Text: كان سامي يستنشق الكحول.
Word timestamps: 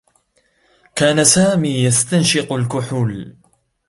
كان 0.95 1.23
سامي 1.23 1.69
يستنشق 1.83 2.53
الكحول. 2.53 3.35